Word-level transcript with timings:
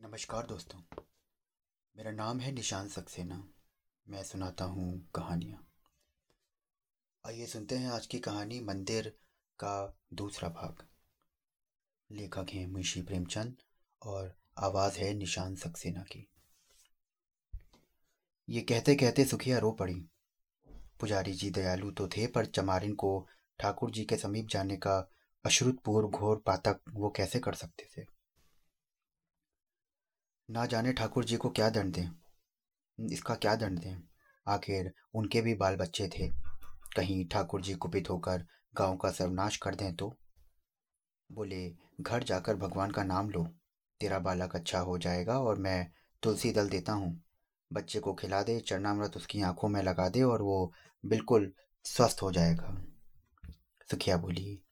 नमस्कार 0.00 0.46
दोस्तों, 0.46 0.78
मेरा 1.96 2.10
नाम 2.10 2.40
है 2.40 2.50
निशान 2.52 2.88
सक्सेना। 2.88 3.36
मैं 4.06 4.22
सुनाता 4.22 4.64
हूँ 4.64 5.08
कहानियाँ। 5.14 5.58
आइए 7.24 7.46
सुनते 7.46 7.76
हैं 7.76 7.90
आज 7.90 8.06
की 8.06 8.18
कहानी 8.18 8.60
मंदिर 8.60 9.08
का 9.58 9.98
दूसरा 10.12 10.48
भाग। 10.48 10.84
लेखक 12.10 12.46
हैं 12.50 12.66
मुंशी 12.66 13.02
प्रेमचंद 13.02 13.56
और 14.02 14.32
आवाज़ 14.58 14.98
है 14.98 15.12
निशान 15.14 15.54
सक्सेना 15.56 16.02
की। 16.02 16.26
ये 18.48 18.60
कहते 18.60 18.94
कहते 18.94 19.24
सुखिया 19.24 19.58
रो 19.58 19.72
पड़ी। 19.72 20.00
पुजारी 21.00 21.32
जी 21.32 21.50
दयालु 21.50 21.90
तो 21.90 22.08
थे, 22.08 22.26
पर 22.26 22.46
चमारिन 22.46 22.94
को 22.94 23.28
ठाकुर 23.58 23.90
जी 23.90 24.04
के 24.04 24.16
समीप 24.16 24.48
जाने 24.48 24.76
का 24.76 24.98
अश्रुतपूर्व 25.44 26.08
घोर 26.08 26.42
पातक 26.46 26.80
वो 26.90 27.10
कैसे 27.10 27.38
कर 27.38 27.54
सकते 27.54 27.88
थे? 27.96 28.15
ना 30.48 30.66
जाने 30.66 30.92
ठाकुर 30.92 31.24
जी 31.24 31.36
को 31.36 31.50
क्या 31.50 31.70
दंड 31.70 31.94
दें? 31.94 32.08
इसका 32.98 33.34
क्या 33.34 33.54
दंड 33.56 33.78
दें? 33.78 33.96
आखिर 34.46 34.92
उनके 35.14 35.40
भी 35.40 35.54
बाल 35.54 35.76
बच्चे 35.76 36.08
थे। 36.08 36.28
कहीं 36.96 37.24
ठाकुर 37.28 37.62
जी 37.62 37.74
कुपित 37.74 38.10
होकर 38.10 38.46
गाँव 38.76 38.96
का 38.96 39.10
सर्वनाश 39.10 39.56
कर 39.56 39.74
दें 39.74 39.96
तो? 39.96 40.16
बोले, 41.30 41.74
घर 42.00 42.22
जाकर 42.22 42.56
भगवान 42.56 42.90
का 42.90 43.04
नाम 43.04 43.30
लो। 43.30 43.44
तेरा 44.00 44.18
बालक 44.18 44.56
अच्छा 44.56 44.78
हो 44.78 44.98
जाएगा 44.98 45.38
और 45.40 45.58
मैं 45.58 45.92
तुलसी 46.22 46.52
दल 46.52 46.68
देता 46.68 46.92
हूँ। 46.92 47.24
बच्चे 47.72 48.00
को 48.00 48.14
खिला 48.14 48.42
दे, 48.42 48.60
चरणामृत 48.60 49.16
उसकी 49.16 49.42
आँखों 49.42 49.68
में 49.68 49.82
लगा 49.82 50.08
दे 50.08 50.22
और 50.22 50.42
वो 50.42 50.72
बिल्कुल 51.04 51.52
स्वस्थ 51.84 52.22
हो 52.22 52.32
जाएगा। 52.32 52.76
सुखिया 53.90 54.16
बोली, 54.16 54.62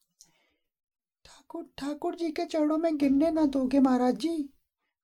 ठाकुर 1.24 1.68
ठाकुर 1.78 2.14
जी 2.14 2.30
के 2.30 2.44
चरणों 2.44 2.78
में 2.78 2.96
गिरने 2.96 3.30
ना 3.30 3.44
दोगे 3.46 3.80
महाराज 3.80 4.14
जी? 4.14 4.48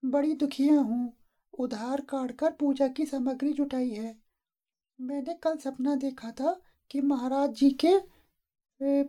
बड़ी 0.02 0.34
दुखिया 0.34 0.74
हूँ। 0.74 1.12
उधार 1.54 2.00
काट 2.10 2.30
कर 2.38 2.50
पूजा 2.60 2.88
की 2.88 3.06
सामग्री 3.06 3.52
जुटाई 3.52 3.90
है। 3.90 4.14
मैंने 4.98 5.34
कल 5.42 5.56
सपना 5.58 5.94
देखा 5.96 6.30
था 6.30 6.56
कि 6.90 7.00
महाराज 7.02 7.50
जी 7.54 7.70
के 7.84 7.88
ए, 8.80 9.04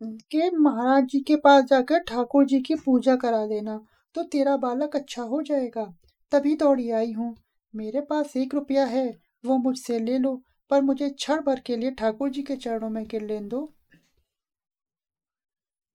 के 0.00 0.50
महाराज 0.52 1.04
जी 1.04 1.20
के 1.20 1.36
पास 1.36 1.64
जाकर 1.64 1.98
ठाकुर 2.04 2.44
जी 2.46 2.60
की 2.60 2.74
पूजा 2.76 3.16
करा 3.16 3.44
देना 3.46 3.80
तो 4.14 4.22
तेरा 4.24 4.56
बालक 4.56 4.96
अच्छा 4.96 5.22
हो 5.22 5.42
जाएगा। 5.42 5.84
तभी 6.32 6.54
दौड़ी 6.56 6.90
आई 6.90 7.12
हूँ। 7.12 7.34
मेरे 7.74 8.00
पास 8.00 8.36
एक 8.36 8.54
रुपया 8.54 8.84
है 8.86 9.06
वो 9.44 9.56
मुझसे 9.58 9.98
ले 9.98 10.18
लो 10.18 10.34
पर 10.70 10.80
मुझे 10.82 11.08
क्षण 11.10 11.40
भर 11.42 11.60
के 11.60 11.76
लिए 11.76 11.90
ठाकुर 11.90 12.30
जी 12.30 12.42
के 12.42 12.56
चरणों 12.56 12.90
में 12.90 13.04
गिर 13.06 13.22
लेन 13.22 13.48
दो। 13.48 13.62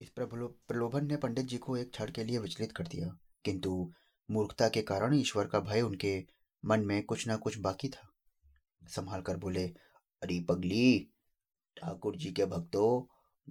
इस 0.00 0.08
प्रलोभन 0.10 1.06
ने 1.06 1.16
पंडित 1.16 1.46
जी 1.46 1.58
को 1.58 1.76
एक 1.76 1.90
क्षण 1.90 2.10
के 2.10 2.24
लिए 2.24 2.38
विचलित 2.38 2.72
कर 2.72 2.86
दिया। 2.86 3.16
किंतु 3.46 3.92
मूर्खता 4.30 4.68
के 4.68 4.82
कारण 4.82 5.14
ईश्वर 5.14 5.46
का 5.46 5.60
भय 5.60 5.80
उनके 5.80 6.24
मन 6.64 6.80
में 6.80 7.02
कुछ 7.02 7.26
ना 7.28 7.36
कुछ 7.36 7.58
बाकी 7.58 7.88
था। 7.88 8.08
संभाल 8.88 9.20
कर 9.20 9.36
बोले, 9.36 9.64
अरे 10.22 10.40
पगली, 10.40 11.08
ठाकुर 11.76 12.16
जी 12.16 12.30
के 12.30 12.44
भक्तों 12.44 13.00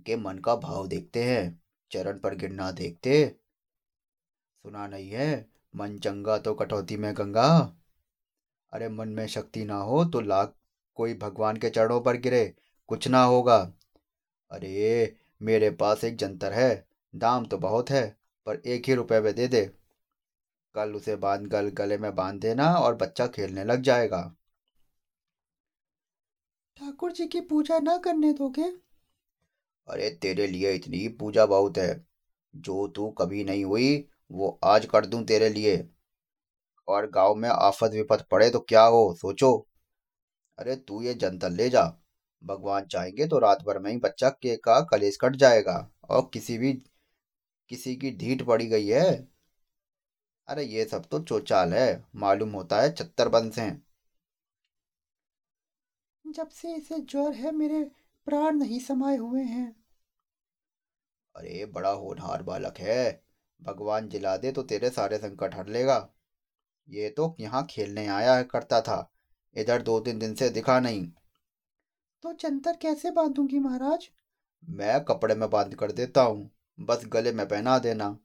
के 0.01 0.15
मन 0.15 0.37
का 0.37 0.55
भाव 0.55 0.87
देखते 0.87 1.23
हैं, 1.23 1.61
चरण 1.91 2.19
पर 2.19 2.35
गिरना 2.35 2.71
देखते। 2.71 3.35
सुना 4.63 4.87
नहीं 4.87 5.09
है, 5.09 5.47
मन 5.75 5.97
चंगा 5.97 6.37
तो 6.37 6.53
कटौती 6.53 6.97
में 6.97 7.13
गंगा। 7.17 7.77
अरे 8.73 8.89
मन 8.89 9.09
में 9.09 9.27
शक्ति 9.27 9.65
ना 9.65 9.77
हो 9.77 10.05
तो 10.05 10.21
लाख 10.21 10.55
कोई 10.95 11.13
भगवान 11.13 11.57
के 11.57 11.69
चरणों 11.69 12.01
पर 12.01 12.17
गिरे, 12.17 12.53
कुछ 12.87 13.07
ना 13.07 13.23
होगा। 13.23 13.57
अरे 14.51 15.15
मेरे 15.41 15.69
पास 15.69 16.03
एक 16.03 16.15
जंतर 16.15 16.53
है, 16.53 16.87
दाम 17.15 17.45
तो 17.45 17.57
बहुत 17.57 17.89
है, 17.89 18.17
पर 18.45 18.61
एक 18.65 18.87
ही 18.87 18.93
रुपए 18.93 19.19
में 19.19 19.33
दे 19.35 19.47
दे। 19.47 19.84
कल 20.75 20.93
उसे 20.93 21.15
बाँध 21.15 21.47
गल 21.47 21.69
गले 21.69 21.97
में 21.97 22.15
बाँध 22.15 22.39
देना 22.41 22.73
और 22.75 22.95
बच्चा 22.95 23.27
खेलने 23.27 23.63
लग 23.63 23.81
जाएगा। 23.81 24.35
ठाकुर 26.77 27.11
जी 27.11 27.27
की 27.27 27.41
पूजा 27.41 27.79
ना 27.79 27.97
करने 27.97 28.33
दोगे? 28.33 28.71
अरे 29.87 30.09
तेरे 30.21 30.47
लिए 30.47 30.73
इतनी 30.73 31.07
पूजा 31.09 31.45
बहुत 31.45 31.77
है। 31.77 32.05
जो 32.55 32.87
तू 32.87 33.09
कभी 33.09 33.43
नहीं 33.43 33.63
हुई 33.65 34.07
वो 34.31 34.59
आज 34.63 34.85
कर 34.85 35.05
दूँ 35.05 35.23
तेरे 35.25 35.49
लिए। 35.49 35.89
और 36.87 37.09
गाँव 37.09 37.35
में 37.35 37.49
आफत 37.49 37.91
विपत 37.93 38.27
पड़े 38.31 38.49
तो 38.49 38.59
क्या 38.59 38.83
हो 38.83 39.13
सोचो। 39.15 39.67
अरे 40.57 40.75
तू 40.75 41.01
ये 41.01 41.13
जंतर 41.13 41.49
ले 41.49 41.69
जा। 41.69 41.83
भगवान 42.43 42.85
चाहेंगे 42.85 43.27
तो 43.27 43.39
रात 43.39 43.63
भर 43.63 43.79
में 43.79 43.91
ही 43.91 43.97
बच्चा 43.97 44.29
के 44.29 44.55
का 44.57 44.79
कलेश 44.81 45.17
कट 45.21 45.35
जाएगा। 45.35 45.77
और 46.09 46.29
किसी 46.33 46.57
भी 46.57 46.73
किसी 47.69 47.95
की 47.95 48.11
ढीठ 48.11 48.43
पड़ी 48.43 48.67
गई 48.67 48.87
है। 48.87 49.34
अरे 50.47 50.63
ये 50.63 50.85
सब 50.85 51.05
तो 51.05 51.19
चोचाल 51.19 51.73
है। 51.73 52.05
मालूम 52.15 52.51
होता 52.51 52.81
है 52.81 52.91
चत्तर 52.91 53.29
बंस 53.29 53.57
हैं। 53.59 53.83
जब 56.25 56.49
से 56.49 56.75
इसे 56.75 56.99
ज्वर 56.99 57.33
है 57.33 57.51
मेरे 57.51 57.83
प्राण 58.27 58.55
नहीं 58.55 58.79
समाये 58.79 59.17
हुए 59.17 59.43
हैं। 59.43 59.75
अरे 61.35 61.65
बड़ा 61.65 61.89
होनहार 61.89 62.43
बालक 62.43 62.77
है। 62.77 63.23
भगवान 63.61 64.09
जिला 64.09 64.37
दे 64.37 64.51
तो 64.51 64.63
तेरे 64.63 64.89
सारे 64.89 65.17
संकट 65.17 65.55
हट 65.55 65.69
लेगा। 65.69 65.97
ये 66.89 67.09
तो 67.09 67.35
यहाँ 67.39 67.65
खेलने 67.69 68.07
आया 68.07 68.43
करता 68.43 68.81
था। 68.81 69.11
इधर 69.55 69.81
दो 69.81 69.99
तीन 69.99 70.19
दिन 70.19 70.35
से 70.35 70.49
दिखा 70.49 70.79
नहीं। 70.79 71.11
तो 72.23 72.33
चंतर 72.33 72.75
कैसे 72.75 73.11
बांधूँगी 73.11 73.59
महाराज? 73.59 74.09
मैं 74.69 75.03
कपड़े 75.05 75.35
में 75.35 75.49
बाँध 75.49 75.75
कर 75.75 75.91
देता 75.91 76.21
हूँ। 76.21 76.49
बस 76.79 77.01
गले 77.05 77.31
में 77.31 77.47
पहना 77.47 77.77
देना। 77.79 78.17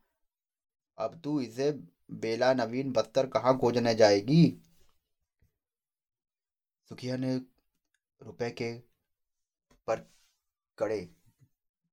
अब 0.98 1.20
तू 1.24 1.40
इसे 1.40 1.70
बेला 2.10 2.54
नवीन 2.54 2.92
बत्तर 2.92 3.26
कहाँ 3.26 3.58
खोजने 3.58 3.94
जाएगी? 3.94 4.62
सुखिया 6.88 7.16
ने 7.16 7.36
रुपए 8.22 8.50
के 8.50 8.78
पर 9.86 10.10
कड़े 10.78 11.14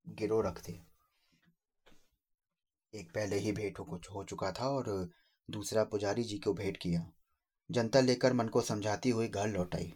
गिरो 0.08 0.40
रख 0.40 0.68
थे 0.68 0.80
एक 2.94 3.12
पहले 3.14 3.36
ही 3.36 3.52
भेंट 3.52 3.78
कुछ 3.78 4.10
हो 4.10 4.24
चुका 4.24 4.52
था 4.52 4.68
और 4.68 5.10
दूसरा 5.50 5.84
पुजारी 5.84 6.24
जी 6.24 6.38
को 6.38 6.52
भेंट 6.52 6.76
किया। 6.76 7.12
जनता 7.70 8.00
लेकर 8.00 8.32
मन 8.32 8.48
को 8.48 8.60
समझाती 8.60 9.10
हुई 9.10 9.28
घर 9.28 9.48
लौट 9.48 9.74
आई 9.74 9.94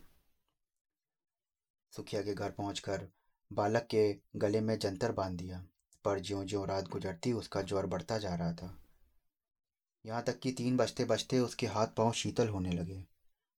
सुखिया 1.97 2.22
के 2.22 2.34
घर 2.34 2.50
पहुंचकर 2.50 3.09
बालक 3.53 3.82
के 3.82 4.21
गले 4.37 4.61
में 4.61 4.78
जंतर 4.78 5.12
बाँध 5.12 5.38
दिया। 5.38 5.66
पर 6.05 6.21
ज्यो 6.21 6.44
ज्यो 6.44 6.65
रात 6.65 6.88
गुजरती, 6.88 7.32
उसका 7.32 7.62
ज्वर 7.62 7.87
बढ़ता 7.87 8.19
जा 8.19 8.34
रहा 8.34 8.53
था। 8.53 8.81
यहाँ 10.07 10.23
तक 10.23 10.39
कि 10.39 10.53
तीन 10.53 10.77
बजते 10.77 11.05
बजते 11.05 11.39
उसके 11.39 11.67
हाथ 11.67 11.87
पाँव 11.87 12.13
शीतल 12.13 12.49
होने 12.49 12.73
लगे। 12.73 13.05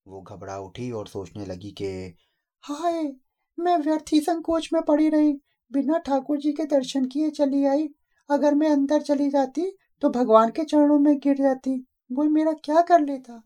वो 0.06 0.22
घबरा 0.22 0.58
उठी 0.58 0.90
और 0.90 1.06
सोचने 1.06 1.46
लगी 1.46 1.70
कि, 1.70 2.14
हाय, 2.60 3.12
मैं 3.58 3.76
व्यर्थ 3.78 4.12
ही 4.12 4.20
संकोच 4.20 4.70
में 4.72 4.82
पड़ी 4.82 5.08
रही। 5.08 5.40
बिना 5.72 5.98
ठाकुर 5.98 6.38
जी 6.38 6.52
के 6.52 6.64
दर्शन 6.64 7.04
किए 7.04 7.30
चली 7.30 7.64
आई। 7.64 7.88
अगर 8.30 8.54
मैं 8.54 8.70
अंदर 8.70 9.02
चली 9.02 9.30
जाती 9.30 9.76
तो 10.00 10.10
भगवान 10.10 10.50
के 10.50 10.64
चरणों 10.64 10.98
में 10.98 11.18
गिर 11.18 11.36
जाती। 11.36 11.86
वो 12.12 12.24
मेरा 12.24 12.52
क्या 12.52 12.80
कर 12.80 13.00
लेता? 13.00 13.42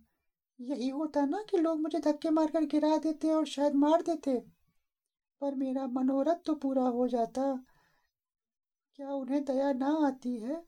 यही 0.60 0.88
होता 0.88 1.24
ना 1.26 1.44
कि 1.50 1.58
लोग 1.58 1.80
मुझे 1.80 1.98
धक्के 1.98 2.30
मारकर 2.30 2.64
गिरा 2.64 2.96
देते 2.96 3.28
और 3.28 3.46
शायद 3.46 3.74
मार 3.74 4.02
देते। 4.02 4.38
पर 5.40 5.54
मेरा 5.54 5.86
मनोरथ 5.86 6.36
तो 6.46 6.54
पूरा 6.54 6.82
हो 6.82 7.08
जाता। 7.08 7.64
क्या 8.94 9.10
उन्हें 9.10 9.44
दया 9.44 9.72
ना 9.72 10.06
आती 10.06 10.36
है? 10.36 10.64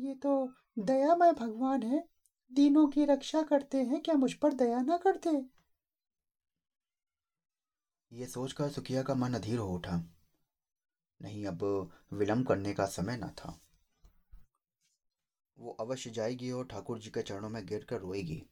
ये 0.00 0.14
तो 0.14 0.52
दयामय 0.78 1.32
भगवान 1.32 1.82
है। 1.82 2.08
दीनों 2.52 2.88
की 2.88 3.04
रक्षा 3.04 3.42
करते 3.42 3.78
हैं। 3.78 4.02
क्या 4.02 4.14
मुझ 4.14 4.34
पर 4.34 4.52
दया 4.52 4.80
ना 4.80 4.96
करते? 4.96 5.30
ये 8.12 8.26
सोचकर 8.26 8.70
सुखिया 8.70 9.02
का 9.02 9.14
मन 9.14 9.34
अधीर 9.34 9.58
हो 9.58 9.74
उठा। 9.74 9.96
नहीं, 11.22 11.46
अब 11.46 11.90
विलंब 12.12 12.46
करने 12.46 12.74
का 12.74 12.86
समय 12.86 13.16
ना 13.16 13.26
था। 13.26 13.60
वो 15.58 15.72
अवश्य 15.72 16.10
जाएगी 16.10 16.50
और 16.50 16.66
ठाकुर 16.66 16.98
जी 16.98 17.10
के 17.10 17.22
चरणों 17.22 17.48
में 17.48 17.66
गिर 17.66 17.84
कर 17.84 17.98
रोएगी। 17.98 18.46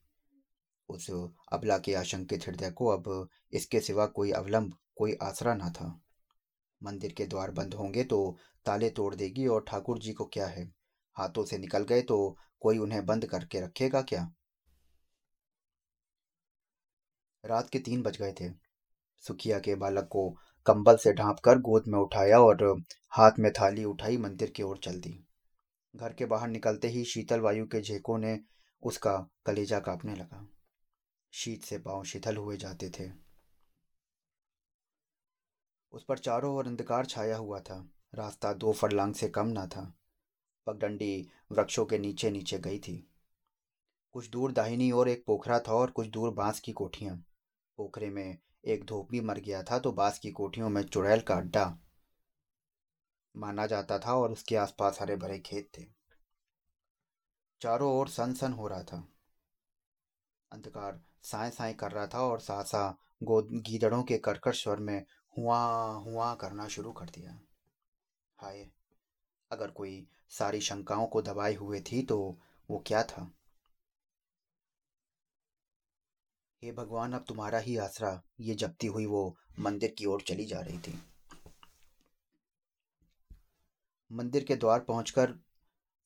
उस 0.89 1.11
अबला 1.53 1.79
के 1.79 1.95
आशंकित 1.95 2.49
हृदय 2.49 2.71
को 2.71 2.87
अब 2.87 3.29
इसके 3.53 3.81
सिवा 3.81 4.07
कोई 4.07 4.31
अवलंब, 4.31 4.79
कोई 4.97 5.15
आसरा 5.23 5.55
ना 5.55 5.71
था। 5.71 6.03
मंदिर 6.83 7.13
के 7.13 7.27
द्वार 7.27 7.51
बंद 7.51 7.75
होंगे 7.75 8.05
तो 8.05 8.37
ताले 8.65 8.91
तोड़ 8.91 9.15
देगी 9.15 9.47
और 9.47 9.65
ठाकुर 9.69 9.99
जी 9.99 10.13
को 10.13 10.25
क्या 10.25 10.47
है? 10.47 10.76
हाथों 11.17 11.45
से 11.45 11.59
निकल 11.59 11.85
गए 11.85 12.03
तो 12.03 12.37
कोई 12.61 12.79
उन्हें 12.79 13.05
बंद 13.07 13.27
करके 13.27 13.61
रखेगा 13.61 14.03
क्या? 14.03 14.31
रात 17.45 17.71
के 17.71 17.79
तीन 17.79 18.03
बज 18.03 18.17
गए 18.17 18.33
थे। 18.33 18.51
सुखिया 19.23 19.59
के 19.59 19.75
बालक 19.75 20.09
को 20.13 20.29
कंबल 20.67 20.97
से 20.97 21.13
ढांप 21.13 21.39
कर 21.39 21.59
गोद 21.59 21.85
में 21.89 21.99
उठाया 21.99 22.39
और 22.41 22.83
हाथ 23.11 23.39
में 23.39 23.53
थाली 23.53 23.85
उठाई 23.85 24.17
मंदिर 24.17 24.51
की 24.51 24.63
ओर 24.63 24.79
चल 24.79 25.01
दी। 25.01 25.25
घर 25.97 26.13
के 26.13 26.25
बाहर 26.25 26.49
निकलते 26.49 26.89
ही 26.89 27.05
शीतल 27.05 27.41
वायु 27.41 27.67
के 27.67 27.81
झेकों 27.81 28.19
ने 28.19 28.41
उसका 28.83 29.17
कलेजा 29.47 29.79
कांपने 29.81 30.15
लगा। 30.15 30.47
शीत 31.33 31.65
से 31.65 31.79
पाँव 31.79 32.05
शीतल 32.05 32.37
हुए 32.37 32.57
जाते 32.57 32.91
थे। 32.91 33.11
उस 35.93 36.05
पर 36.05 36.19
चारों 36.19 36.55
ओर 36.57 36.67
अंधकार 36.67 37.07
छाया 37.07 37.37
हुआ 37.37 37.61
था। 37.61 37.89
रास्ता 38.15 38.53
दो 38.53 38.73
फरलांग 38.73 39.15
से 39.15 39.29
कम 39.29 39.47
ना 39.47 39.67
था। 39.67 39.93
पगडंडी 40.67 41.29
वृक्षों 41.53 41.85
के 41.87 41.99
नीचे 41.99 42.31
नीचे 42.31 42.59
गई 42.59 42.79
थी। 42.79 42.97
कुछ 44.13 44.29
दूर 44.29 44.53
दाहिनी 44.53 44.91
ओर 44.93 45.09
एक 45.09 45.25
पोखरा 45.27 45.59
था 45.59 45.73
और 45.73 45.91
कुछ 45.91 46.07
दूर 46.07 46.31
बाँस 46.31 46.61
की 46.61 46.73
कोठियाँ। 46.73 47.17
पोखरे 47.79 48.11
में 48.11 48.39
एक 48.65 48.85
धोबी 48.85 49.21
मर 49.21 49.39
गया 49.39 49.63
था 49.63 49.79
तो 49.79 49.93
बाँस 49.93 50.19
की 50.19 50.31
कोठियों 50.31 50.69
में 50.69 50.83
चुड़ैल 50.83 51.21
का 51.21 51.35
अड्डा 51.35 51.79
माना 53.35 53.67
जाता 53.67 53.99
था 53.99 54.15
और 54.15 54.33
उसके 54.33 54.57
आसपास 54.57 54.99
हरे 55.01 55.17
भरे 55.17 55.39
खेत 55.39 55.69
थे। 55.79 55.85
चारों 57.61 57.93
ओर 57.93 58.09
सन 58.09 58.33
सन 58.35 58.53
हो 58.53 58.69
रहा 58.69 58.83
था। 58.83 59.09
अंधकार 60.53 61.01
साए 61.23 61.51
साए 61.51 61.75
कर 61.75 61.93
रहा 61.93 62.07
था 62.07 62.21
और 62.21 62.41
सासा 62.41 62.89
गो 63.23 63.41
गीदड़ों 63.43 64.03
के 64.03 64.19
कर्कश 64.19 64.63
स्वर 64.63 64.77
में 64.77 65.05
हुआ 65.39 65.61
हुआ 66.05 66.35
करना 66.35 66.69
शुरू 66.69 66.93
कर 66.93 67.07
दिया। 67.07 67.41
हाय 68.39 68.67
अगर 69.51 69.71
कोई 69.71 70.07
सारी 70.29 70.61
शंकाओं 70.61 71.07
को 71.07 71.23
दबाए 71.23 71.55
हुए 71.55 71.81
थी 71.81 72.03
तो 72.03 72.39
वो 72.71 72.83
क्या 72.87 73.03
था? 73.03 73.31
हे 76.63 76.73
भगवान, 76.73 77.13
अब 77.13 77.25
तुम्हारा 77.29 77.59
ही 77.59 77.77
आसरा, 77.77 78.23
ये 78.41 78.55
जपती 78.55 78.87
हुई 78.87 79.07
वो 79.07 79.37
मंदिर 79.59 79.95
की 79.99 80.07
ओर 80.07 80.23
चली 80.23 80.45
जा 80.45 80.61
रही 80.61 80.79
थी। 80.79 80.99
मंदिर 84.13 84.45
के 84.45 84.57
द्वार 84.57 84.81
पहुंचकर 84.81 85.33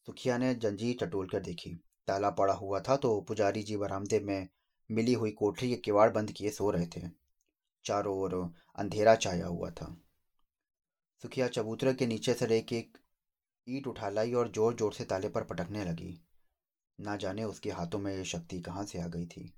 सुखिया 0.07 0.39
ने 0.39 0.55
जंजीर 0.55 0.97
टटोल 1.01 1.29
कर 1.29 1.41
देखी। 1.41 1.75
ताला 2.07 2.31
पड़ा 2.31 2.55
हुआ 2.55 2.81
था 2.81 2.97
तो 2.97 3.21
पुजारी 3.21 3.63
जी 3.63 3.77
बरामदे 3.77 4.21
में 4.21 4.49
मिली 4.91 5.13
हुई 5.13 5.31
कोठरी 5.31 5.69
के 5.69 5.77
किवाड़ 5.77 6.11
बंद 6.11 6.33
किए 6.33 6.51
सो 6.51 6.71
रहे 6.71 6.87
थे। 6.87 7.09
चारों 7.85 8.17
ओर 8.19 8.35
अंधेरा 8.77 9.17
छाया 9.17 9.47
हुआ 9.47 9.71
था। 9.71 9.97
सुखिया 11.23 11.49
चबूतरे 11.49 11.95
के 11.95 12.07
नीचे 12.07 12.35
से 12.35 12.59
एक 12.59 12.73
एक 12.73 12.99
ईट 13.71 13.87
उठा 13.87 14.09
लाई 14.09 14.33
और 14.33 14.49
ज़ोर 14.49 14.75
ज़ोर 14.75 14.93
से 14.93 15.05
ताले 15.05 15.29
पर 15.29 15.45
पटकने 15.45 15.85
लगी। 15.85 16.19
ना 16.99 17.17
जाने 17.17 17.45
उसके 17.45 17.71
हाथों 17.71 17.99
में 17.99 18.17
ये 18.17 18.25
शक्ति 18.25 18.61
कहाँ 18.61 18.85
से 18.85 19.01
आ 19.01 19.07
गई 19.07 19.27
थी। 19.27 19.53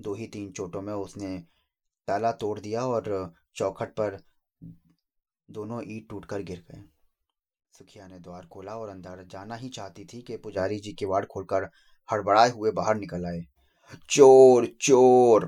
दो 0.00 0.14
ही 0.14 0.26
तीन 0.26 0.50
चोटों 0.52 0.82
में 0.82 0.92
उसने 0.94 1.38
ताला 2.08 2.32
तोड़ 2.32 2.58
दिया 2.60 2.86
और 2.86 3.34
चौखट 3.56 3.92
पर 3.92 4.18
दोनों 5.48 5.82
ईट 5.86 6.08
टूटकर 6.10 6.42
गिर 6.42 6.64
गए। 6.70 6.82
सुखिया 7.74 8.06
ने 8.08 8.18
द्वार 8.18 8.46
खोला 8.46 8.76
और 8.76 8.88
अंदर 8.88 9.22
जाना 9.24 9.54
ही 9.54 9.68
चाहती 9.68 10.04
थी 10.04 10.20
कि 10.22 10.36
पुजारी 10.36 10.78
जी 10.78 10.92
किवाड़ 10.92 11.24
खोलकर 11.24 11.68
हड़बड़ाए 12.08 12.50
हुए 12.50 12.70
बाहर 12.70 12.96
निकल 12.96 13.26
आए। 13.26 13.44
चोर 14.10 14.66
चोर! 14.80 15.44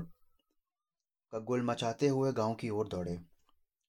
का 1.33 1.39
गुल 1.39 1.61
मचाते 1.61 2.07
हुए 2.07 2.31
गाँव 2.31 2.53
की 2.55 2.69
ओर 2.69 2.87
दौड़े। 2.87 3.17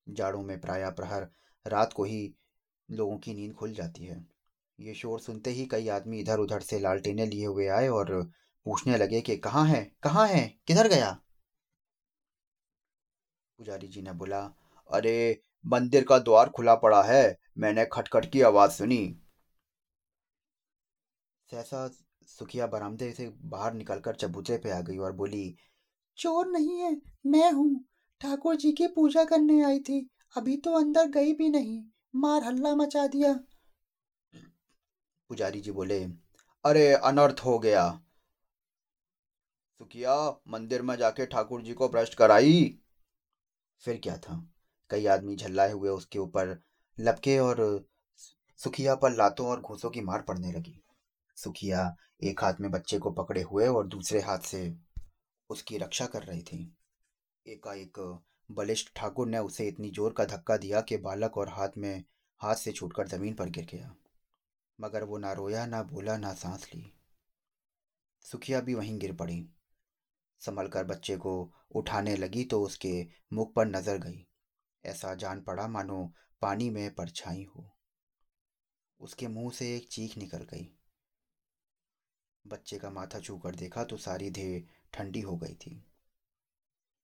जाड़ों 0.07 0.43
में 0.43 0.61
प्राय 0.61 0.91
प्रहर 0.91 1.27
रात 1.67 1.93
को 1.93 2.05
ही 2.05 2.35
लोगों 2.91 3.19
की 3.19 3.35
नींद 3.35 3.55
खुल 3.55 3.73
जाती 3.73 4.05
है। 4.05 4.27
ये 4.81 4.95
शोर 4.95 5.21
सुनते 5.21 5.51
ही 5.51 5.67
कई 5.67 5.89
आदमी 5.89 6.21
इधर 6.21 6.39
उधर 6.39 6.61
से 6.61 6.79
लालटेने 6.79 7.27
लिए 7.27 7.47
हुए 7.47 7.67
आए 7.67 7.89
और 7.89 8.31
पूछने 8.65 8.99
लगे 8.99 9.21
कि, 9.21 9.37
कहाँ 9.37 9.67
है? 9.67 9.93
कहाँ 10.03 10.29
है? 10.29 10.59
किधर 10.67 10.89
गया? 10.89 11.21
पुजारी 13.59 13.89
जी 13.89 14.03
ने 14.03 14.13
बोला, 14.13 14.55
अरे, 14.91 15.43
मंदिर 15.67 16.05
का 16.05 16.19
द्वार 16.19 16.49
खुला 16.49 16.75
पड़ा 16.75 17.03
है। 17.03 17.39
मैंने 17.59 17.87
खटखट 17.93 18.33
की 18.33 18.41
आवाज़ 18.41 18.71
सुनी। 18.71 19.21
सहसा 21.51 21.91
सुखिया 22.23 22.67
बरामदे 22.67 23.13
से 23.13 23.29
बाहर 23.29 23.75
निकलकर 23.75 24.15
चबूतरे 24.15 24.59
पे 24.59 24.71
आ 24.71 24.81
गई 24.81 24.99
और 24.99 25.13
बोली, 25.13 25.57
चोर 26.17 26.47
नहीं 26.47 26.79
है, 26.79 27.03
मैं 27.27 27.53
हूँ। 27.53 27.85
ठाकुर 28.21 28.57
जी 28.57 28.73
की 28.73 28.87
पूजा 28.87 29.25
करने 29.25 29.65
आई 29.65 29.81
थी। 29.81 30.11
अभी 30.37 30.57
तो 30.57 30.73
अंदर 30.73 31.09
गई 31.09 31.33
भी 31.33 31.49
नहीं। 31.49 31.85
मार 32.15 32.43
हल्ला 32.43 32.75
मचा 32.75 33.07
दिया। 33.07 33.41
पुजारी 35.29 35.61
जी 35.61 35.71
बोले, 35.71 36.05
अरे, 36.65 36.93
अनर्थ 36.93 37.41
हो 37.45 37.59
गया। 37.59 38.03
सुखिया 39.79 40.41
मंदिर 40.49 40.83
में 40.83 40.97
जाके 40.97 41.27
ठाकुर 41.27 41.63
जी 41.63 41.75
को 41.75 41.89
भ्रष्ट 41.89 42.15
कराई। 42.15 42.79
फिर 43.81 44.01
क्या 44.01 44.17
था? 44.17 44.51
कई 44.91 45.07
आदमी 45.07 45.37
झल्लाए 45.37 45.73
हुए 45.73 45.89
उसके 45.91 46.19
ऊपर 46.19 46.63
लपके 47.01 47.39
और 47.39 47.89
सुखिया 48.57 48.95
पर 48.95 49.13
लातों 49.13 49.47
और 49.47 49.61
घूसों 49.61 49.91
की 49.91 50.01
मार 50.01 50.23
पड़ने 50.23 50.53
लगी। 50.53 50.83
सुखिया 51.37 51.97
एक 52.23 52.45
हाथ 52.45 52.55
में 52.61 52.71
बच्चे 52.71 52.99
को 52.99 53.11
पकड़े 53.11 53.43
हुए 53.43 53.67
और 53.67 53.87
दूसरे 53.87 54.21
हाथ 54.21 54.39
से 54.39 54.77
उसकी 55.51 55.79
रक्षा 55.79 56.07
कर 56.07 56.23
रही 56.23 56.43
थी। 56.43 56.77
एकाएक 57.47 58.23
बलिष्ठ 58.51 58.91
ठाकुर 58.97 59.29
ने 59.29 59.39
उसे 59.39 59.67
इतनी 59.69 59.91
ज़ोर 59.91 60.13
का 60.13 60.25
धक्का 60.25 60.57
दिया 60.57 60.81
कि 60.81 60.97
बालक 60.97 61.39
और 61.39 61.49
हाथ 61.49 61.77
में, 61.77 62.05
हाथ 62.41 62.55
से 62.55 62.73
छूटकर 62.73 63.09
ज़मीन 63.09 63.35
पर 63.35 63.49
गिर 63.49 63.65
गया। 63.65 63.95
मगर 64.79 65.05
वो 65.05 65.19
ना 65.19 65.33
रोया, 65.33 65.67
ना 65.67 65.83
बोला, 65.83 66.17
ना 66.17 66.33
सांस 66.35 66.69
ली। 66.75 66.93
सुखिया 68.25 68.61
भी 68.61 68.75
वहीं 68.75 68.99
गिर 68.99 69.13
पड़ी। 69.13 69.45
संभल 70.41 70.69
कर 70.69 70.85
बच्चे 70.85 71.17
को 71.17 71.53
उठाने 71.75 72.17
लगी 72.17 72.45
तो 72.45 72.63
उसके 72.63 73.07
मुख 73.33 73.53
पर 73.55 73.67
नज़र 73.67 73.99
गई। 73.99 74.27
ऐसा 74.85 75.15
जान 75.15 75.41
पड़ा, 75.41 75.67
मानो 75.69 76.13
पानी 76.43 76.71
में 76.71 76.95
परछाई 76.95 77.45
हो। 77.45 77.77
उसके 79.01 79.29
मुँह 79.29 79.51
से 79.51 79.75
एक 79.77 79.89
चीख 79.89 80.17
निकल 80.19 80.43
गई। 80.45 80.69
बच्चे 82.45 82.79
का 82.79 82.91
माथा 82.91 83.21
छू 83.21 83.39
कर 83.39 83.55
देखा 83.55 83.85
तो 83.85 83.97
सारी 83.97 84.31
देह 84.31 84.63
ठंडी 84.93 85.21
हो 85.21 85.37
गई 85.37 85.55
थी। 85.55 85.83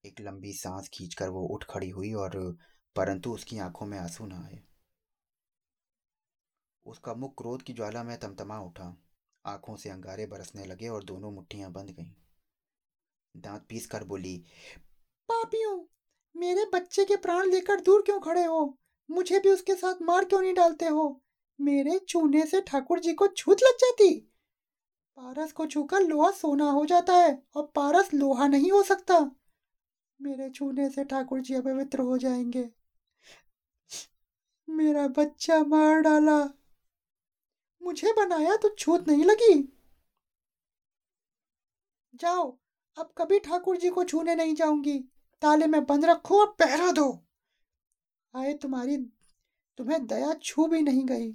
एक 0.06 0.20
लंबी 0.20 0.52
सांस 0.52 0.88
खींचकर 0.94 1.28
वो 1.28 1.46
उठ 1.46 1.64
खड़ी 1.64 1.90
हुई 1.90 2.12
और 2.14 2.56
परंतु 2.96 3.32
उसकी 3.32 3.58
आँखों 3.58 3.86
में 3.86 3.98
आँसू 3.98 4.26
न 4.26 4.32
आए। 4.32 4.62
उसका 6.86 7.14
मुख 7.14 7.34
क्रोध 7.38 7.62
की 7.62 7.72
ज्वाला 7.72 8.02
में 8.02 8.18
तमतमा 8.18 8.58
उठा। 8.58 8.96
आँखों 9.44 9.76
से 9.76 9.90
अंगारे 9.90 10.26
बरसने 10.26 10.64
लगे 10.64 10.88
और 10.88 11.04
दोनों 11.04 11.30
मुट्ठियाँ 11.30 11.72
बंद 11.72 11.90
गईं। 11.90 12.12
दांत 13.36 13.66
पीस 13.68 13.86
कर 13.86 14.04
बोली, 14.04 14.36
पापियों, 15.28 15.84
मेरे 16.36 16.64
बच्चे 16.74 17.04
के 17.04 17.16
प्राण 17.16 17.50
लेकर 17.50 17.80
दूर 17.80 18.02
क्यों 18.02 18.20
खड़े 18.20 18.44
हो? 18.44 18.78
मुझे 19.10 19.38
भी 19.38 19.50
उसके 19.50 19.74
साथ 19.74 20.02
मार 20.02 20.24
क्यों 20.24 20.40
नहीं 20.42 20.54
डालते 20.54 20.86
हो? 20.86 21.22
मेरे 21.60 21.98
छूने 21.98 22.46
से 22.46 22.60
ठाकुर 22.60 23.00
जी 23.00 23.12
को 23.12 23.26
छूत 23.26 23.62
लग 23.62 23.76
जाती। 23.80 24.14
पारस 25.18 25.52
को 25.52 25.66
छूकर 25.66 26.00
लोहा 26.00 26.30
सोना 26.30 26.70
हो 26.70 26.84
जाता 26.86 27.12
है 27.12 27.42
और 27.54 27.72
पारस 27.74 28.14
लोहा 28.14 28.46
नहीं 28.46 28.70
हो 28.70 28.82
सकता। 28.82 29.18
मेरे 30.22 30.50
छूने 30.50 30.90
से 30.90 31.04
ठाकुर 31.04 31.40
जी 31.40 31.54
अपवित्र 31.54 32.00
हो 32.00 32.18
जाएँगे। 32.18 32.70
मेरा 34.68 35.08
बच्चा 35.08 35.64
मार 35.64 36.00
डाला। 36.00 36.44
मुझे 37.82 38.12
बनाया 38.12 38.56
तो 38.56 38.68
छूत 38.68 39.08
नहीं 39.08 39.24
लगी। 39.24 39.72
जाओ, 42.14 42.58
अब 42.98 43.14
कभी 43.18 43.38
ठाकुर 43.38 43.76
जी 43.76 43.90
को 43.90 44.04
छूने 44.04 44.34
नहीं 44.34 44.54
जाऊँगी। 44.54 44.98
ताले 45.42 45.66
में 45.66 45.84
बंद 45.84 46.04
रखो 46.04 46.40
और 46.40 46.56
पहरा 46.58 46.92
दो। 46.92 47.24
आए 48.36 48.54
तुम्हारी, 48.54 48.96
तुम्हें 49.78 50.06
दया 50.06 50.34
छू 50.34 50.66
भी 50.66 50.82
नहीं 50.82 51.06
गई। 51.06 51.32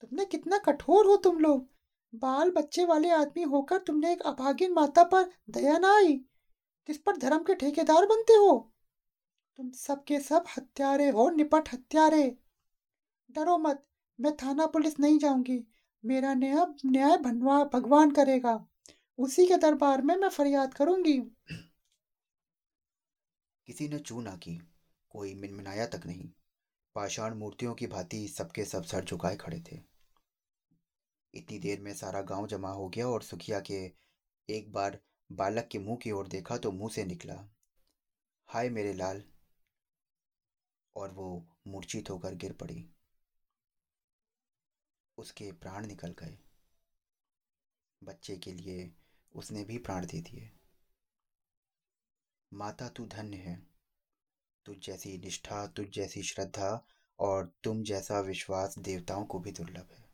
तुमने 0.00 0.24
कितना 0.24 0.58
कठोर 0.58 1.06
हो 1.06 1.16
तुम 1.16 1.38
लोग। 1.38 1.68
बाल 2.14 2.50
बच्चे 2.50 2.84
वाले 2.84 3.10
आदमी 3.10 3.42
होकर 3.42 3.78
तुमने 3.78 4.12
एक 4.12 4.20
अभागिन 4.20 4.72
माता 4.72 5.04
पर 5.04 5.32
दया 5.50 5.78
ना 5.78 5.96
आई। 5.96 6.24
किस 6.86 6.98
पर 6.98 7.16
धर्म 7.16 7.38
के 7.38 7.54
ठेकेदार 7.54 8.06
बनते 8.06 8.32
हो? 8.32 8.72
तुम 9.56 9.70
सब 9.70 10.04
के 10.04 10.20
सब 10.20 10.44
हत्यारे 10.56 11.10
हो, 11.10 11.30
निपट 11.30 11.68
हत्यारे। 11.72 12.38
डरो 13.30 13.58
मत, 13.58 13.86
मैं 14.20 14.36
थाना 14.36 14.66
पुलिस 14.66 15.00
नहीं 15.00 15.18
जाऊँगी। 15.18 15.64
मेरा 16.04 16.34
न्याय 16.34 16.74
न्याय 16.86 17.16
भनवा, 17.16 17.64
भगवान 17.64 18.10
करेगा। 18.10 18.66
उसी 19.18 19.46
के 19.46 19.56
दरबार 19.56 20.02
में 20.02 20.16
मैं 20.16 20.28
फरियाद 20.28 20.74
करूँगी। 20.74 21.18
किसी 23.66 23.88
ने 23.88 23.98
चू 23.98 24.20
ना 24.20 24.36
की, 24.36 24.68
कोई 25.10 25.34
मिनमिनाया 25.34 25.86
तक 25.86 26.00
नहीं। 26.06 26.30
पाषाण 26.94 27.34
मूर्तियों 27.34 27.74
की 27.74 27.86
भांति 27.86 28.28
सबके 28.28 28.64
सब 28.64 28.82
सर 28.82 29.04
झुकाए 29.04 29.36
खड़े 29.36 29.60
थे। 29.60 29.80
इतनी 31.34 31.58
देर 31.58 31.80
में 31.80 31.94
सारा 31.94 32.22
गाँव 32.22 32.46
जमा 32.46 32.70
हो 32.70 32.88
गया 32.88 33.08
और 33.08 33.22
सुखिया 33.22 33.60
के 33.60 33.92
एक 34.50 34.72
बार 34.72 35.00
बालक 35.32 35.68
के 35.72 35.78
मुँह 35.78 35.96
की 35.96 36.10
ओर 36.10 36.28
देखा 36.28 36.58
तो 36.58 36.72
मुँह 36.72 36.90
से 36.90 37.04
निकला। 37.04 37.48
हाय 38.46 38.68
मेरे 38.68 38.92
लाल। 38.92 39.24
और 40.96 41.10
वो 41.10 41.56
मूर्छित 41.66 42.10
होकर 42.10 42.34
गिर 42.34 42.52
पड़ी। 42.52 42.90
उसके 45.18 45.52
प्राण 45.52 45.86
निकल 45.86 46.12
गए। 46.12 46.38
बच्चे 48.02 48.36
के 48.36 48.52
लिए 48.52 48.94
उसने 49.32 49.64
भी 49.64 49.78
प्राण 49.78 50.06
दे 50.06 50.20
दिए। 50.20 50.52
माता, 52.52 52.88
तू 52.88 53.06
धन्य 53.06 53.36
है। 53.36 53.66
तुझ 54.64 54.78
जैसी 54.78 55.18
निष्ठा, 55.18 55.66
तुझ 55.66 55.88
जैसी 55.88 56.22
श्रद्धा 56.22 56.86
और 57.18 57.56
तुम 57.64 57.82
जैसा 57.82 58.20
विश्वास 58.20 58.78
देवताओं 58.78 59.24
को 59.24 59.38
भी 59.38 59.52
दुर्लभ 59.52 59.92
है। 59.92 60.10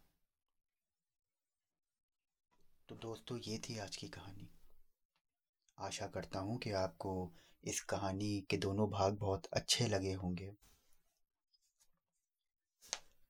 तो 2.89 2.95
दोस्तों, 2.95 3.39
ये 3.39 3.59
थी 3.59 3.79
आज 3.79 3.97
की 3.97 4.09
कहानी। 4.09 4.62
आशा 5.83 6.07
करता 6.07 6.39
हूँ 6.39 6.59
कि 6.59 6.71
आपको 6.71 7.33
इस 7.65 7.81
कहानी 7.81 8.41
के 8.51 8.57
दोनों 8.57 8.89
भाग 8.91 9.17
बहुत 9.19 9.47
अच्छे 9.53 9.87
लगे 9.87 10.13
होंगे। 10.13 10.53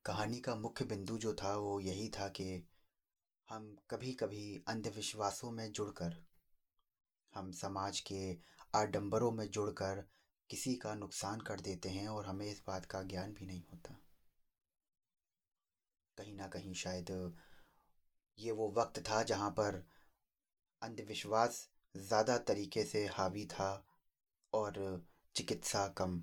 कहानी 0.05 0.39
का 0.39 0.55
मुख्य 0.55 0.85
बिंदु 0.85 1.17
जो 1.17 1.33
था 1.33 1.55
वो 1.55 1.79
यही 1.79 2.07
था 2.09 2.27
कि 2.29 2.67
हम 3.49 3.75
कभी 3.89 4.13
कभी 4.13 4.63
अंधविश्वासों 4.67 5.51
में 5.51 5.71
जुड़कर, 5.71 6.15
हम 7.33 7.51
समाज 7.51 7.99
के 7.99 8.37
आडंबरों 8.75 9.31
में 9.31 9.49
जुड़कर 9.49 10.03
किसी 10.49 10.75
का 10.75 10.93
नुकसान 10.95 11.41
कर 11.41 11.59
देते 11.59 11.89
हैं 11.89 12.07
और 12.07 12.25
हमें 12.25 12.45
इस 12.45 12.61
बात 12.67 12.85
का 12.85 13.01
ज्ञान 13.03 13.33
भी 13.33 13.45
नहीं 13.45 13.63
होता। 13.63 13.97
कहीं 16.17 16.33
ना 16.35 16.47
कहीं 16.47 16.73
शायद 16.73 17.35
ये 18.39 18.51
वो 18.51 18.73
वक्त 18.77 18.99
था 18.99 19.21
जहाँ 19.23 19.49
पर 19.51 19.83
अंधविश्वास 20.81 21.67
ज़्यादा 21.95 22.37
तरीके 22.37 22.83
से 22.83 23.05
हावी 23.07 23.45
था 23.45 23.71
और 24.53 25.05
चिकित्सा 25.35 25.87
कम। 25.87 26.21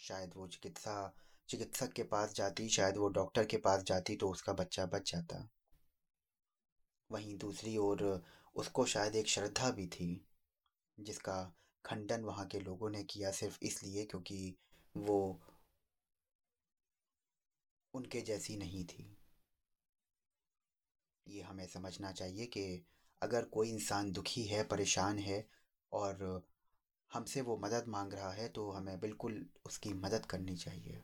शायद 0.00 0.32
वो 0.36 0.46
चिकित्सा, 0.46 1.14
चिकित्सक 1.48 1.92
के 1.92 2.02
पास 2.02 2.34
जाती, 2.34 2.68
शायद 2.68 2.96
वो 2.96 3.08
डॉक्टर 3.08 3.44
के 3.44 3.56
पास 3.56 3.82
जाती 3.82 4.16
तो 4.16 4.28
उसका 4.28 4.52
बच्चा 4.52 4.86
बच 4.86 5.12
जाता। 5.12 5.48
वहीं 7.10 7.36
दूसरी 7.38 7.76
ओर 7.76 8.02
उसको 8.56 8.84
शायद 8.86 9.16
एक 9.16 9.28
श्रद्धा 9.28 9.70
भी 9.70 9.86
थी, 9.86 10.26
जिसका 10.98 11.54
खंडन 11.84 12.24
वहाँ 12.24 12.46
के 12.46 12.60
लोगों 12.60 12.90
ने 12.90 13.02
किया 13.04 13.30
सिर्फ़ 13.30 13.58
इसलिए 13.62 14.04
क्योंकि 14.04 14.54
वो 14.94 15.40
उनके 17.94 18.20
जैसी 18.20 18.56
नहीं 18.56 18.84
थी। 18.84 19.16
ये 21.26 21.42
हमें 21.42 21.66
समझना 21.66 22.12
चाहिए 22.12 22.46
कि 22.46 22.64
अगर 23.22 23.44
कोई 23.44 23.70
इंसान 23.70 24.12
दुखी 24.12 24.44
है, 24.44 24.62
परेशान 24.64 25.18
है 25.18 25.46
और 25.92 26.42
हमसे 27.10 27.40
वो 27.40 27.56
मदद 27.56 27.84
मांग 27.88 28.12
रहा 28.12 28.32
है 28.32 28.48
तो 28.48 28.70
हमें 28.70 29.00
बिल्कुल 29.00 29.46
उसकी 29.66 29.92
मदद 29.94 30.26
करनी 30.26 30.56
चाहिए। 30.56 31.02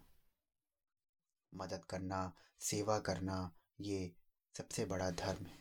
मदद 1.52 1.84
करना, 1.84 2.32
सेवा 2.60 2.98
करना, 2.98 3.52
ये 3.80 4.12
सबसे 4.54 4.84
बड़ा 4.84 5.10
धर्म 5.10 5.46
है। 5.46 5.58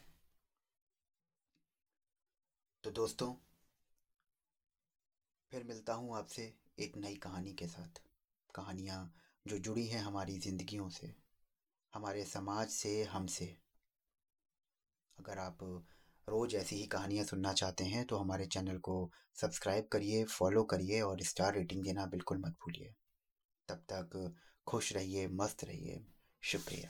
तो 2.83 2.91
दोस्तों, 2.91 3.33
फिर 5.51 5.63
मिलता 5.63 5.93
हूँ 5.93 6.17
आपसे 6.17 6.53
एक 6.79 6.97
नई 6.97 7.15
कहानी 7.15 7.53
के 7.53 7.67
साथ। 7.67 8.01
कहानियाँ 8.55 8.99
जो 9.45 9.57
जुड़ी 9.57 9.85
हैं 9.87 10.01
हमारी 10.01 10.37
ज़िंदगियों 10.39 10.89
से, 10.89 11.13
हमारे 11.93 12.23
समाज 12.25 12.67
से, 12.67 13.03
हमसे। 13.03 13.45
अगर 15.17 15.39
आप 15.39 15.63
रोज़ 16.29 16.55
ऐसी 16.55 16.75
ही 16.75 16.85
कहानियाँ 16.85 17.25
सुनना 17.25 17.53
चाहते 17.53 17.83
हैं 17.83 18.05
तो 18.05 18.17
हमारे 18.17 18.45
चैनल 18.45 18.77
को 18.77 19.11
सब्सक्राइब 19.35 19.87
करिए, 19.91 20.23
फॉलो 20.23 20.63
करिए 20.63 21.01
और 21.01 21.21
स्टार 21.21 21.55
रेटिंग 21.55 21.83
देना 21.83 22.05
बिल्कुल 22.05 22.37
मत 22.37 22.51
भूलिए। 22.51 22.93
तब 23.69 23.75
तक 23.75 24.35
खुश 24.67 24.93
रहिए, 24.93 25.27
मस्त 25.27 25.63
रहिए। 25.63 26.05
शुक्रिया। 26.41 26.89